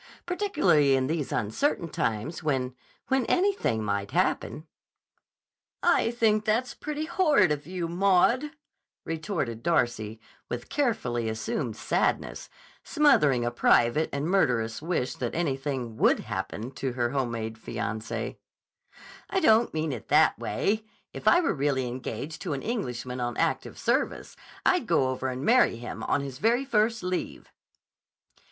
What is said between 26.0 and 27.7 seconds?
on his very first leave."